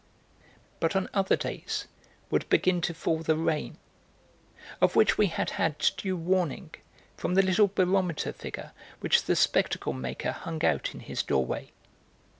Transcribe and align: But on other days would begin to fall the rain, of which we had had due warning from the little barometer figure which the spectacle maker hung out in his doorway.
But 0.79 0.95
on 0.95 1.07
other 1.13 1.35
days 1.35 1.85
would 2.31 2.49
begin 2.49 2.81
to 2.81 2.93
fall 2.95 3.19
the 3.19 3.37
rain, 3.37 3.77
of 4.81 4.95
which 4.95 5.15
we 5.15 5.27
had 5.27 5.51
had 5.51 5.77
due 5.95 6.17
warning 6.17 6.73
from 7.15 7.35
the 7.35 7.43
little 7.43 7.67
barometer 7.67 8.33
figure 8.33 8.71
which 9.01 9.25
the 9.25 9.35
spectacle 9.35 9.93
maker 9.93 10.31
hung 10.31 10.65
out 10.65 10.95
in 10.95 11.01
his 11.01 11.21
doorway. 11.21 11.69